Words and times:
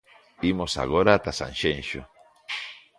Imos 0.51 0.73
agora 0.83 1.09
ata 1.13 1.31
Sanxenxo. 1.39 2.01